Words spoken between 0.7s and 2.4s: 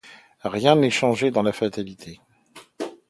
n’est changé dans la fatalité.